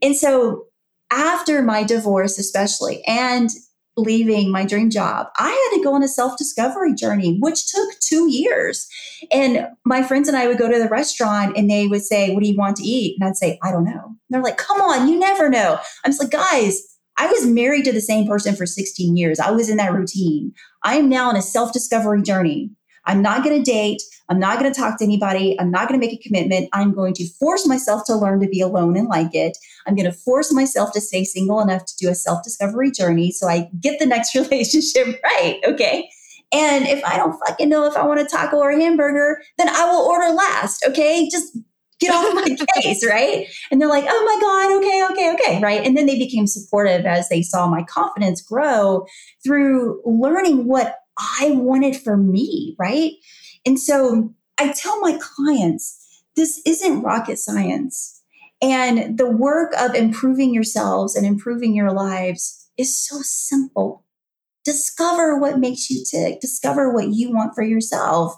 [0.03, 0.65] And so
[1.11, 3.51] after my divorce, especially, and
[3.99, 7.99] leaving my dream job, I had to go on a self discovery journey, which took
[8.01, 8.87] two years.
[9.33, 12.43] And my friends and I would go to the restaurant and they would say, What
[12.43, 13.17] do you want to eat?
[13.19, 14.05] And I'd say, I don't know.
[14.05, 15.79] And they're like, Come on, you never know.
[16.05, 16.83] I'm just like, Guys,
[17.19, 19.41] I was married to the same person for 16 years.
[19.41, 20.53] I was in that routine.
[20.85, 22.71] I am now on a self discovery journey.
[23.09, 24.01] I'm not going to date.
[24.29, 25.59] I'm not going to talk to anybody.
[25.59, 26.69] I'm not going to make a commitment.
[26.73, 29.57] I'm going to force myself to learn to be alone and like it.
[29.87, 33.33] I'm going to force myself to stay single enough to do a self discovery journey
[33.33, 35.59] so I get the next relationship right.
[35.67, 36.09] Okay.
[36.53, 39.69] And if I don't fucking know if I want a taco or a hamburger, then
[39.69, 40.85] I will order last.
[40.87, 41.29] Okay.
[41.31, 41.59] Just
[42.01, 43.47] get off my case, right?
[43.71, 45.85] And they're like, oh my God, okay, okay, okay, right?
[45.85, 49.07] And then they became supportive as they saw my confidence grow
[49.45, 53.13] through learning what I wanted for me, right?
[53.67, 58.23] And so I tell my clients, this isn't rocket science.
[58.61, 64.05] And the work of improving yourselves and improving your lives is so simple.
[64.65, 68.35] Discover what makes you tick, discover what you want for yourself,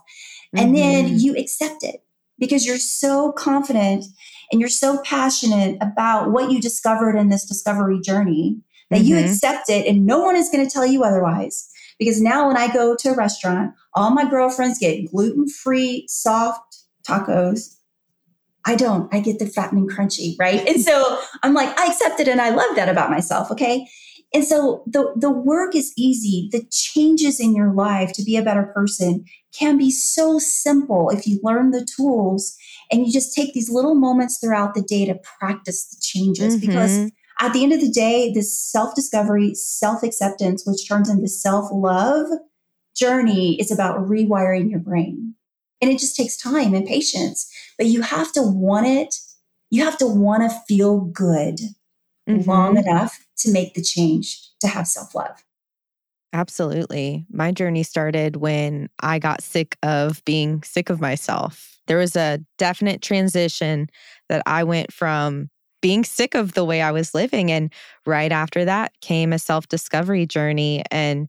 [0.55, 0.75] and mm-hmm.
[0.75, 2.05] then you accept it
[2.39, 4.05] because you're so confident
[4.51, 8.59] and you're so passionate about what you discovered in this discovery journey
[8.91, 9.07] that mm-hmm.
[9.07, 11.71] you accept it and no one is going to tell you otherwise.
[12.01, 16.79] Because now when I go to a restaurant, all my girlfriends get gluten free, soft
[17.07, 17.77] tacos.
[18.67, 19.13] I don't.
[19.15, 20.67] I get the fattening crunchy, right?
[20.67, 23.51] And so I'm like, I accept it and I love that about myself.
[23.51, 23.87] Okay.
[24.33, 26.49] And so the, the work is easy.
[26.53, 31.27] The changes in your life to be a better person can be so simple if
[31.27, 32.57] you learn the tools
[32.91, 36.67] and you just take these little moments throughout the day to practice the changes mm-hmm.
[36.67, 41.29] because at the end of the day, this self discovery, self acceptance, which turns into
[41.29, 42.27] self love
[42.95, 45.35] journey, is about rewiring your brain.
[45.81, 49.15] And it just takes time and patience, but you have to want it.
[49.71, 51.59] You have to want to feel good
[52.29, 52.49] mm-hmm.
[52.49, 55.43] long enough to make the change to have self love.
[56.33, 57.27] Absolutely.
[57.31, 61.79] My journey started when I got sick of being sick of myself.
[61.87, 63.89] There was a definite transition
[64.29, 65.51] that I went from
[65.81, 67.51] being sick of the way I was living.
[67.51, 67.73] And
[68.07, 70.83] right after that came a self discovery journey.
[70.91, 71.29] And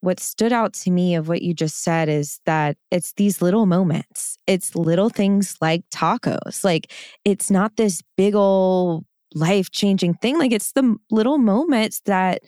[0.00, 3.66] what stood out to me of what you just said is that it's these little
[3.66, 4.38] moments.
[4.46, 6.62] It's little things like tacos.
[6.64, 6.92] Like
[7.24, 10.38] it's not this big old life changing thing.
[10.38, 12.42] Like it's the little moments that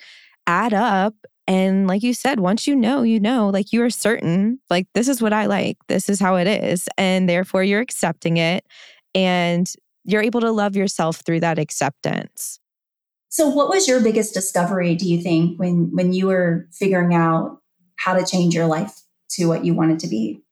[0.46, 1.14] add up.
[1.46, 5.08] And like you said, once you know, you know, like you are certain, like this
[5.08, 6.88] is what I like, this is how it is.
[6.96, 8.64] And therefore you're accepting it.
[9.14, 9.72] And
[10.04, 12.58] you're able to love yourself through that acceptance.
[13.28, 17.58] So what was your biggest discovery do you think when when you were figuring out
[17.96, 20.42] how to change your life to what you wanted to be?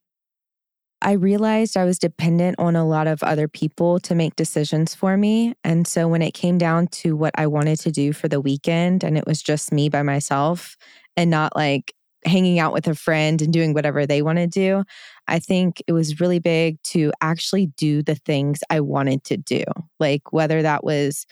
[1.00, 5.16] I realized I was dependent on a lot of other people to make decisions for
[5.16, 5.54] me.
[5.62, 9.04] And so when it came down to what I wanted to do for the weekend,
[9.04, 10.76] and it was just me by myself
[11.16, 14.84] and not like hanging out with a friend and doing whatever they want to do.
[15.28, 19.64] I think it was really big to actually do the things I wanted to do,
[20.00, 21.26] like whether that was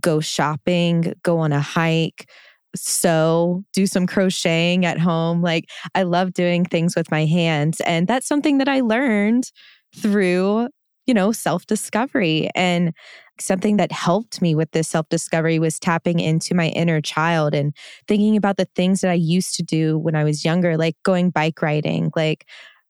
[0.00, 2.30] go shopping, go on a hike,
[2.76, 5.42] sew, do some crocheting at home.
[5.42, 7.80] Like I love doing things with my hands.
[7.80, 9.50] And that's something that I learned
[9.96, 10.68] through,
[11.06, 12.50] you know, self discovery.
[12.54, 12.92] And
[13.40, 17.74] something that helped me with this self discovery was tapping into my inner child and
[18.06, 21.30] thinking about the things that I used to do when I was younger, like going
[21.30, 22.10] bike riding.
[22.14, 22.46] Like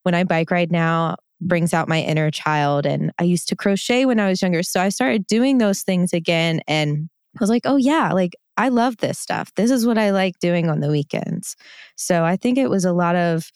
[0.09, 2.87] when I bike ride now, brings out my inner child.
[2.87, 4.63] And I used to crochet when I was younger.
[4.63, 6.63] So I started doing those things again.
[6.67, 9.53] And I was like, oh, yeah, like I love this stuff.
[9.55, 11.57] This is what I like doing on the weekends.
[11.97, 13.53] So I think it was a lot of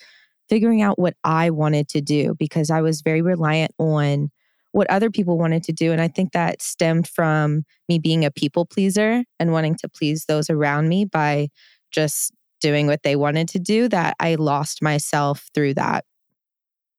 [0.50, 4.30] figuring out what I wanted to do because I was very reliant on
[4.72, 5.90] what other people wanted to do.
[5.90, 10.26] And I think that stemmed from me being a people pleaser and wanting to please
[10.26, 11.48] those around me by
[11.90, 16.04] just doing what they wanted to do, that I lost myself through that.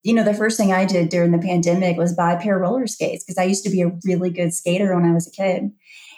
[0.04, 2.62] You know, the first thing I did during the pandemic was buy a pair of
[2.62, 5.32] roller skates because I used to be a really good skater when I was a
[5.32, 5.72] kid.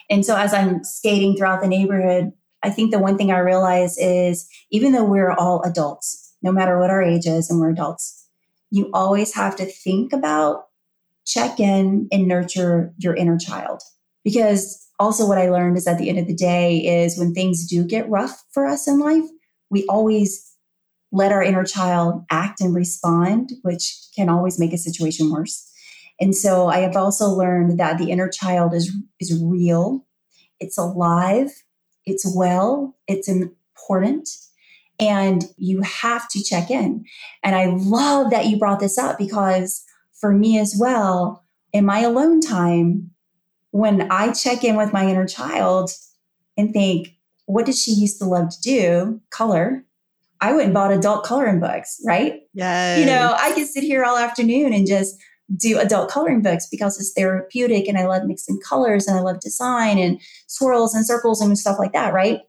[0.09, 2.31] And so as I'm skating throughout the neighborhood,
[2.63, 6.79] I think the one thing I realize is even though we're all adults, no matter
[6.79, 8.27] what our age is, and we're adults,
[8.71, 10.65] you always have to think about
[11.25, 13.81] check in and nurture your inner child.
[14.23, 17.67] Because also, what I learned is at the end of the day, is when things
[17.67, 19.25] do get rough for us in life,
[19.69, 20.44] we always
[21.15, 25.71] let our inner child act and respond, which can always make a situation worse.
[26.19, 30.06] And so I have also learned that the inner child is, is real,
[30.60, 31.51] it's alive,
[32.06, 34.30] it's well, it's important,
[34.99, 37.06] and you have to check in.
[37.43, 41.99] And I love that you brought this up because for me as well, in my
[41.99, 43.12] alone time,
[43.71, 45.91] when I check in with my inner child
[46.58, 47.10] and think,
[47.45, 49.21] what did she used to love to do?
[49.30, 49.86] Color.
[50.41, 52.41] I went and bought adult coloring books, right?
[52.53, 52.97] Yeah.
[52.97, 55.15] You know, I could sit here all afternoon and just
[55.55, 59.39] do adult coloring books because it's therapeutic and I love mixing colors and I love
[59.39, 62.39] design and swirls and circles and stuff like that, right?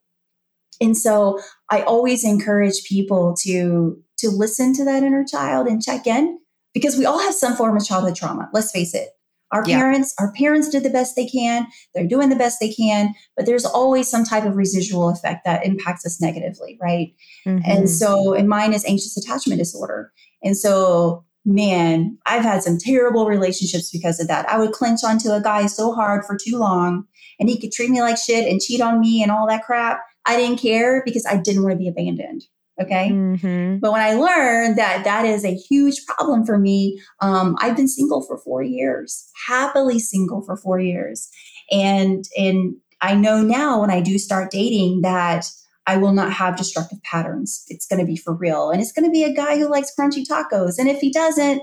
[0.80, 6.06] And so I always encourage people to to listen to that inner child and check
[6.06, 6.38] in
[6.72, 8.48] because we all have some form of childhood trauma.
[8.52, 9.10] Let's face it.
[9.52, 9.78] Our yeah.
[9.78, 11.66] parents, our parents did the best they can.
[11.94, 15.64] They're doing the best they can, but there's always some type of residual effect that
[15.64, 17.14] impacts us negatively, right?
[17.46, 17.70] Mm-hmm.
[17.70, 20.12] And so, and mine is anxious attachment disorder.
[20.42, 24.50] And so, man, I've had some terrible relationships because of that.
[24.50, 27.04] I would clench onto a guy so hard for too long,
[27.38, 30.00] and he could treat me like shit and cheat on me and all that crap.
[30.26, 32.42] I didn't care because I didn't want to be abandoned.
[32.80, 33.10] Okay.
[33.10, 33.78] Mm-hmm.
[33.78, 37.88] But when I learned that that is a huge problem for me, um, I've been
[37.88, 41.28] single for four years, happily single for four years.
[41.70, 45.46] And, and I know now when I do start dating that
[45.86, 47.64] I will not have destructive patterns.
[47.68, 48.70] It's going to be for real.
[48.70, 50.78] And it's going to be a guy who likes crunchy tacos.
[50.78, 51.62] And if he doesn't,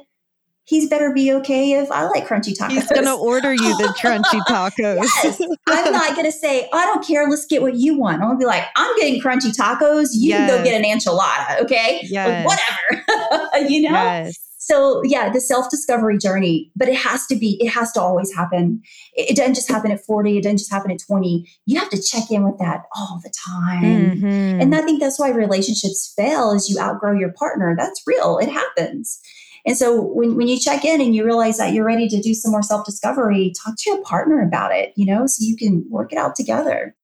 [0.66, 2.72] he's better be okay if I like crunchy tacos.
[2.72, 5.08] He's going to order you the crunchy tacos.
[5.14, 5.42] yes.
[5.68, 7.28] I'm not going to say, I don't care.
[7.30, 8.22] Let's get what you want.
[8.22, 10.10] I'm going to be like, I'm getting crunchy tacos.
[10.14, 10.50] You yes.
[10.50, 11.62] can go get an enchilada.
[11.62, 12.00] Okay.
[12.04, 12.46] Yes.
[12.46, 13.68] whatever.
[13.70, 13.92] you know?
[13.92, 14.40] Yes.
[14.58, 18.82] So yeah, the self-discovery journey, but it has to be, it has to always happen.
[19.14, 21.46] It, it, doesn't just happen at 40, it doesn't just happen at 20.
[21.66, 23.84] You have to check in with that all the time.
[23.84, 24.62] Mm-hmm.
[24.62, 27.76] And I think that's why relationships fail is you outgrow your partner.
[27.78, 28.38] That's real.
[28.38, 29.20] It happens.
[29.66, 32.34] And so when, when you check in and you realize that you're ready to do
[32.34, 35.86] some more self discovery, talk to your partner about it, you know, so you can
[35.90, 36.96] work it out together.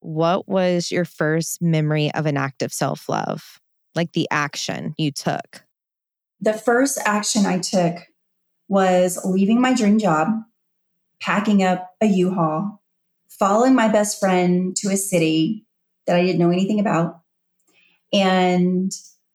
[0.00, 3.60] What was your first memory of an act of self love?
[3.94, 5.64] Like the action you took?
[6.40, 7.96] The first action I took
[8.68, 10.28] was leaving my dream job,
[11.20, 12.82] packing up a U Haul,
[13.28, 15.66] following my best friend to a city
[16.06, 17.20] that I didn't know anything about,
[18.12, 18.92] and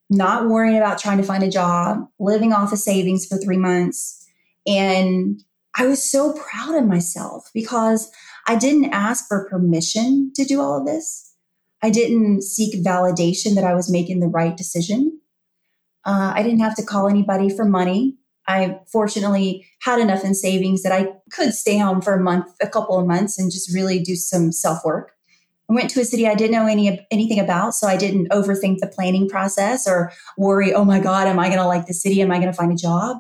[0.10, 4.26] not worrying about trying to find a job, living off of savings for three months.
[4.66, 5.42] And
[5.78, 8.12] I was so proud of myself because
[8.48, 11.34] I didn't ask for permission to do all of this.
[11.82, 15.20] I didn't seek validation that I was making the right decision.
[16.06, 18.18] Uh, I didn't have to call anybody for money.
[18.48, 22.68] I fortunately had enough in savings that I could stay home for a month, a
[22.68, 25.12] couple of months, and just really do some self work.
[25.70, 28.80] I went to a city I didn't know any anything about, so I didn't overthink
[28.80, 32.22] the planning process or worry, oh my God, am I going to like the city?
[32.22, 33.18] Am I going to find a job?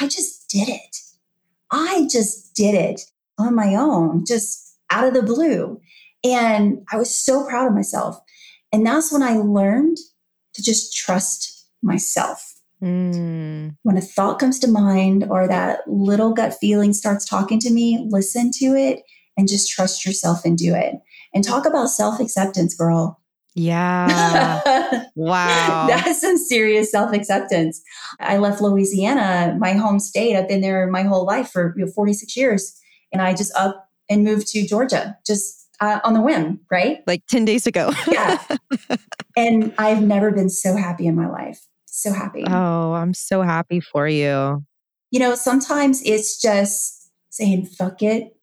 [0.00, 0.96] I just did it.
[1.70, 3.02] I just did it
[3.38, 5.80] on my own, just out of the blue.
[6.24, 8.18] And I was so proud of myself.
[8.72, 9.96] And that's when I learned
[10.54, 12.54] to just trust myself.
[12.82, 13.76] Mm.
[13.82, 18.06] When a thought comes to mind or that little gut feeling starts talking to me,
[18.08, 19.02] listen to it
[19.36, 20.94] and just trust yourself and do it
[21.34, 23.20] and talk about self acceptance, girl.
[23.54, 24.62] Yeah.
[25.16, 25.86] wow.
[25.88, 27.82] That's some serious self acceptance.
[28.20, 30.36] I left Louisiana, my home state.
[30.36, 32.78] I've been there my whole life for you know, 46 years.
[33.12, 36.98] And I just up and moved to Georgia just uh, on the whim, right?
[37.06, 37.92] Like 10 days ago.
[38.10, 38.42] yeah.
[39.36, 41.60] And I've never been so happy in my life.
[41.86, 42.42] So happy.
[42.44, 44.64] Oh, I'm so happy for you.
[45.12, 48.36] You know, sometimes it's just saying, fuck it.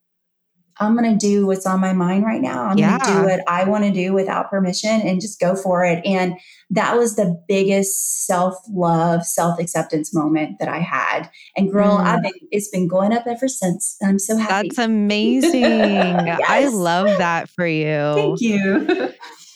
[0.78, 2.64] I'm going to do what's on my mind right now.
[2.64, 2.98] I'm yeah.
[2.98, 6.04] going to do what I want to do without permission and just go for it.
[6.04, 6.34] And
[6.70, 11.30] that was the biggest self love, self acceptance moment that I had.
[11.56, 12.04] And girl, mm.
[12.04, 13.96] I've been, it's been going up ever since.
[14.02, 14.68] I'm so happy.
[14.68, 15.60] That's amazing.
[15.62, 16.40] yes.
[16.46, 18.14] I love that for you.
[18.14, 19.12] Thank you.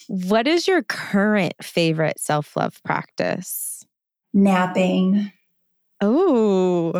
[0.09, 3.85] what is your current favorite self love practice?
[4.33, 5.33] Napping.
[6.00, 6.92] Oh.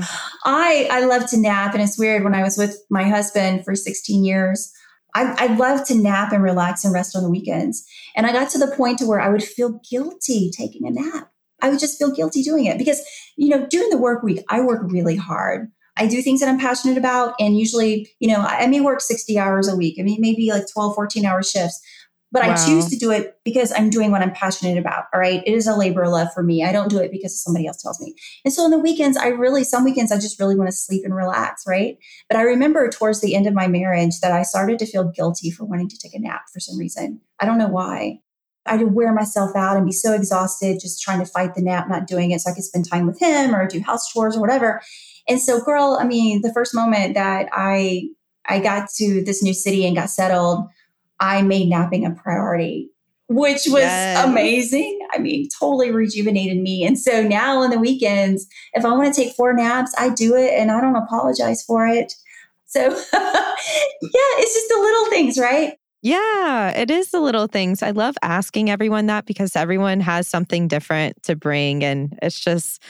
[0.45, 3.75] I I love to nap and it's weird when I was with my husband for
[3.75, 4.73] 16 years.
[5.15, 7.85] I, I love to nap and relax and rest on the weekends.
[8.15, 11.31] And I got to the point to where I would feel guilty taking a nap.
[11.63, 13.03] I would just feel guilty doing it because,
[13.37, 15.71] you know, during the work week, I work really hard.
[15.97, 17.35] I do things that I'm passionate about.
[17.39, 19.97] And usually, you know, I may work 60 hours a week.
[19.99, 21.81] I mean, maybe like 12, 14 hour shifts
[22.33, 22.53] but wow.
[22.53, 25.05] I choose to do it because I'm doing what I'm passionate about.
[25.13, 25.43] All right.
[25.45, 26.65] It is a labor of love for me.
[26.65, 28.15] I don't do it because somebody else tells me.
[28.45, 31.05] And so on the weekends, I really, some weekends, I just really want to sleep
[31.05, 31.65] and relax.
[31.67, 31.99] Right.
[32.29, 35.51] But I remember towards the end of my marriage that I started to feel guilty
[35.51, 37.21] for wanting to take a nap for some reason.
[37.41, 38.21] I don't know why.
[38.67, 42.07] I'd wear myself out and be so exhausted just trying to fight the nap, not
[42.07, 44.83] doing it so I could spend time with him or do house chores or whatever.
[45.29, 48.09] And so, girl, I mean, the first moment that I
[48.47, 50.67] I got to this new city and got settled,
[51.21, 52.91] I made napping a priority,
[53.29, 54.27] which was yes.
[54.27, 54.99] amazing.
[55.13, 56.85] I mean, totally rejuvenated me.
[56.85, 60.35] And so now on the weekends, if I want to take four naps, I do
[60.35, 62.13] it and I don't apologize for it.
[62.67, 62.81] So,
[63.13, 65.77] yeah, it's just the little things, right?
[66.03, 67.83] Yeah, it is the little things.
[67.83, 71.85] I love asking everyone that because everyone has something different to bring.
[71.85, 72.83] And it's just,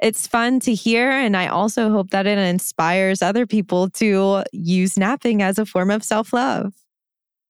[0.00, 1.10] it's fun to hear.
[1.10, 5.90] And I also hope that it inspires other people to use napping as a form
[5.90, 6.72] of self love.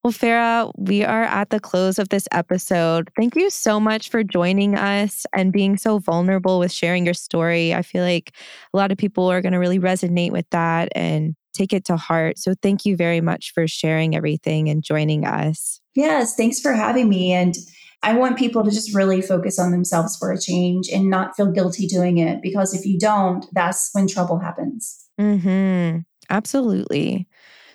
[0.05, 3.11] Well, Farah, we are at the close of this episode.
[3.17, 7.73] Thank you so much for joining us and being so vulnerable with sharing your story.
[7.73, 8.33] I feel like
[8.75, 11.97] a lot of people are going to really resonate with that and take it to
[11.97, 12.37] heart.
[12.37, 15.81] So, thank you very much for sharing everything and joining us.
[15.95, 17.33] Yes, thanks for having me.
[17.33, 17.55] And
[18.03, 21.51] I want people to just really focus on themselves for a change and not feel
[21.51, 25.03] guilty doing it because if you don't, that's when trouble happens.
[25.19, 26.01] Mm-hmm.
[26.29, 27.27] Absolutely.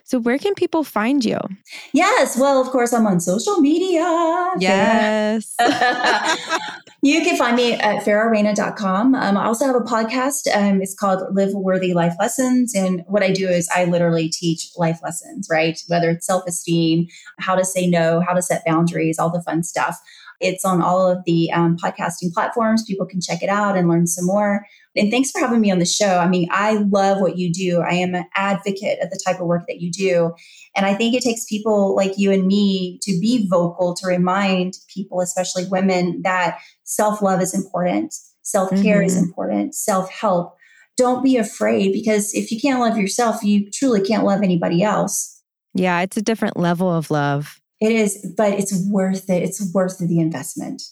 [0.10, 1.38] So, where can people find you?
[1.94, 2.36] Yes.
[2.36, 4.02] Well, of course, I'm on social media.
[4.58, 5.56] Yes.
[7.04, 9.14] you can find me at farahreina.com.
[9.14, 10.48] Um, I also have a podcast.
[10.52, 12.74] Um, it's called Live Worthy Life Lessons.
[12.74, 15.80] And what I do is I literally teach life lessons, right?
[15.90, 17.06] Whether it's self esteem,
[17.38, 20.02] how to say no, how to set boundaries, all the fun stuff.
[20.40, 22.84] It's on all of the um, podcasting platforms.
[22.84, 24.66] People can check it out and learn some more.
[24.96, 26.18] And thanks for having me on the show.
[26.18, 27.82] I mean, I love what you do.
[27.82, 30.34] I am an advocate of the type of work that you do.
[30.76, 34.74] And I think it takes people like you and me to be vocal to remind
[34.94, 39.06] people, especially women, that self love is important, self care mm-hmm.
[39.06, 40.56] is important, self help.
[40.98, 45.42] Don't be afraid because if you can't love yourself, you truly can't love anybody else.
[45.74, 47.62] Yeah, it's a different level of love.
[47.80, 49.44] It is, but it's worth it.
[49.44, 50.84] It's worth the investment.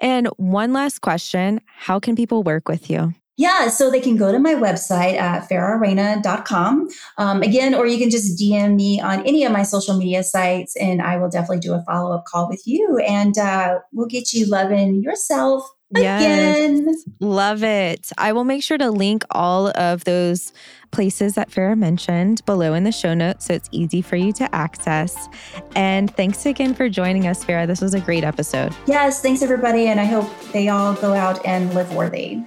[0.00, 3.14] And one last question How can people work with you?
[3.36, 6.88] Yeah, so they can go to my website at farahreina.com.
[7.18, 10.76] Um, again, or you can just DM me on any of my social media sites,
[10.76, 12.98] and I will definitely do a follow up call with you.
[12.98, 16.86] And uh, we'll get you loving yourself again.
[16.86, 18.10] Yes, love it.
[18.18, 20.52] I will make sure to link all of those
[20.90, 24.54] places that Farah mentioned below in the show notes so it's easy for you to
[24.54, 25.28] access.
[25.74, 27.66] And thanks again for joining us, Farah.
[27.66, 28.74] This was a great episode.
[28.86, 29.88] Yes, thanks everybody.
[29.88, 32.42] And I hope they all go out and live worthy.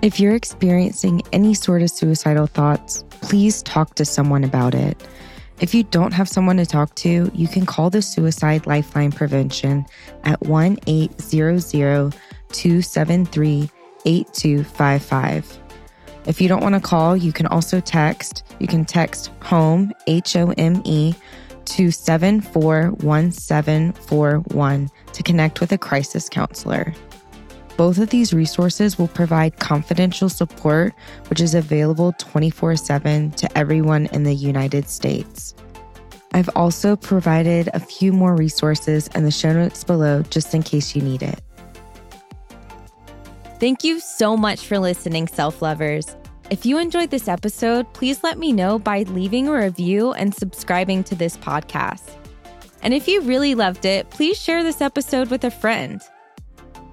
[0.00, 4.96] If you're experiencing any sort of suicidal thoughts, please talk to someone about it.
[5.60, 9.86] If you don't have someone to talk to, you can call the Suicide Lifeline Prevention
[10.22, 12.14] at 1 800
[12.52, 13.68] 273
[14.04, 15.58] 8255.
[16.26, 18.44] If you don't want to call, you can also text.
[18.60, 21.12] You can text HOME, H O M E,
[21.64, 26.94] to 741741 to connect with a crisis counselor.
[27.78, 30.92] Both of these resources will provide confidential support,
[31.28, 35.54] which is available 24 7 to everyone in the United States.
[36.32, 40.96] I've also provided a few more resources in the show notes below just in case
[40.96, 41.40] you need it.
[43.60, 46.16] Thank you so much for listening, self lovers.
[46.50, 51.04] If you enjoyed this episode, please let me know by leaving a review and subscribing
[51.04, 52.10] to this podcast.
[52.82, 56.02] And if you really loved it, please share this episode with a friend.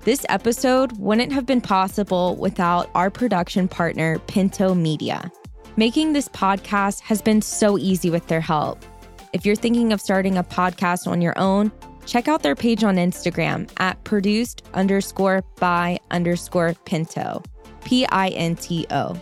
[0.06, 5.32] This episode wouldn't have been possible without our production partner, Pinto Media.
[5.78, 8.86] Making this podcast has been so easy with their help.
[9.34, 11.72] If you're thinking of starting a podcast on your own,
[12.06, 17.42] check out their page on Instagram at produced underscore by underscore Pinto,
[17.84, 19.20] P I N T O.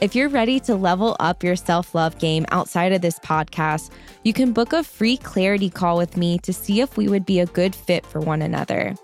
[0.00, 3.92] If you're ready to level up your self love game outside of this podcast,
[4.24, 7.38] you can book a free clarity call with me to see if we would be
[7.38, 8.96] a good fit for one another.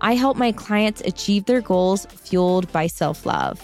[0.00, 3.60] I help my clients achieve their goals fueled by self love.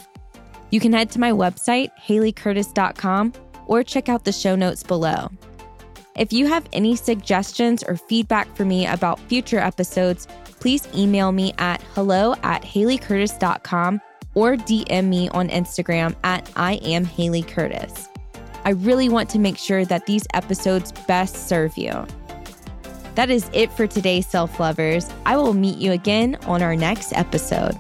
[0.70, 3.32] You can head to my website, haleycurtis.com,
[3.66, 5.30] or check out the show notes below.
[6.16, 10.26] If you have any suggestions or feedback for me about future episodes,
[10.60, 14.00] please email me at hello at haleycurtis.com
[14.34, 18.08] or DM me on Instagram at I am Haley Curtis.
[18.64, 22.06] I really want to make sure that these episodes best serve you.
[23.14, 25.08] That is it for today, self lovers.
[25.26, 27.78] I will meet you again on our next episode.